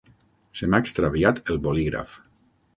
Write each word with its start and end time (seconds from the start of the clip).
Se 0.61 0.69
m'ha 0.71 0.79
extraviat 0.85 1.45
el 1.55 1.63
bolígraf. 1.69 2.19